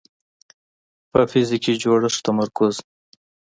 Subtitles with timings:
[1.11, 2.75] په فزیکي جوړښت تمرکز